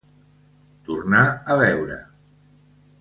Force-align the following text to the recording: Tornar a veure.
Tornar 0.87 1.21
a 1.27 1.59
veure. 1.61 2.01